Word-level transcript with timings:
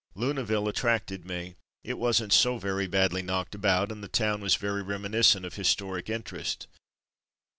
Luneville 0.15 0.67
attracted 0.67 1.25
me; 1.27 1.53
it 1.83 1.93
wasn't 1.99 2.33
so 2.33 2.57
very 2.57 2.87
badly 2.87 3.21
knocked 3.21 3.53
about 3.53 3.91
and 3.91 4.03
the 4.03 4.07
town 4.07 4.41
was 4.41 4.55
very 4.55 4.81
reminiscent 4.81 5.45
of 5.45 5.53
historic 5.57 6.09
interest. 6.09 6.65